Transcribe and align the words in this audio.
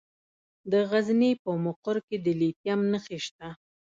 د 0.71 0.73
غزني 0.89 1.31
په 1.43 1.51
مقر 1.65 1.95
کې 2.07 2.17
د 2.25 2.27
لیتیم 2.39 2.79
نښې 2.91 3.19
شته. 3.25 3.47